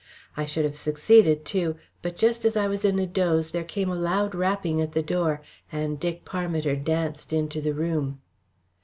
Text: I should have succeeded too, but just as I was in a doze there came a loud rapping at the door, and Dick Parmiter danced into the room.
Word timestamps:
I 0.35 0.47
should 0.47 0.65
have 0.65 0.75
succeeded 0.75 1.45
too, 1.45 1.75
but 2.01 2.15
just 2.15 2.43
as 2.43 2.57
I 2.57 2.65
was 2.67 2.83
in 2.83 2.97
a 2.97 3.05
doze 3.05 3.51
there 3.51 3.63
came 3.63 3.87
a 3.91 3.95
loud 3.95 4.33
rapping 4.33 4.81
at 4.81 4.93
the 4.93 5.03
door, 5.03 5.43
and 5.71 5.99
Dick 5.99 6.25
Parmiter 6.25 6.75
danced 6.75 7.31
into 7.31 7.61
the 7.61 7.75
room. 7.75 8.19